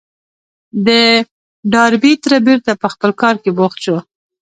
[0.87, 0.89] د
[1.73, 3.97] ډاربي تره بېرته پر خپل کار بوخت شو.